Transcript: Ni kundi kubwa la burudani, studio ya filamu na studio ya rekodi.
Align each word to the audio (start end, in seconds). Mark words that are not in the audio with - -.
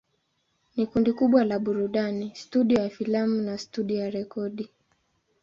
Ni 0.75 0.87
kundi 0.87 1.11
kubwa 1.13 1.43
la 1.43 1.59
burudani, 1.59 2.31
studio 2.35 2.79
ya 2.81 2.89
filamu 2.89 3.41
na 3.41 3.57
studio 3.57 3.97
ya 3.99 4.09
rekodi. 4.09 4.69